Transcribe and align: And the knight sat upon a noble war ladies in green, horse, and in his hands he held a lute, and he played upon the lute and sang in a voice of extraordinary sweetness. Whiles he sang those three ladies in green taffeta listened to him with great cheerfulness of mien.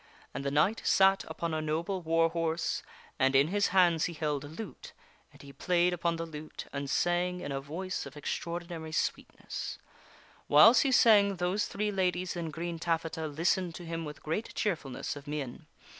And 0.33 0.43
the 0.43 0.49
knight 0.49 0.81
sat 0.83 1.25
upon 1.27 1.53
a 1.53 1.61
noble 1.61 2.01
war 2.01 2.23
ladies 2.23 2.31
in 2.33 2.41
green, 2.41 2.43
horse, 2.43 2.83
and 3.19 3.35
in 3.35 3.47
his 3.49 3.67
hands 3.67 4.05
he 4.05 4.13
held 4.13 4.43
a 4.43 4.47
lute, 4.47 4.93
and 5.31 5.43
he 5.43 5.53
played 5.53 5.93
upon 5.93 6.15
the 6.15 6.25
lute 6.25 6.65
and 6.73 6.89
sang 6.89 7.39
in 7.39 7.51
a 7.51 7.61
voice 7.61 8.07
of 8.07 8.17
extraordinary 8.17 8.93
sweetness. 8.93 9.77
Whiles 10.47 10.79
he 10.81 10.91
sang 10.91 11.35
those 11.35 11.67
three 11.67 11.91
ladies 11.91 12.35
in 12.35 12.49
green 12.49 12.79
taffeta 12.79 13.27
listened 13.27 13.75
to 13.75 13.85
him 13.85 14.03
with 14.03 14.23
great 14.23 14.55
cheerfulness 14.55 15.15
of 15.15 15.27
mien. 15.27 15.67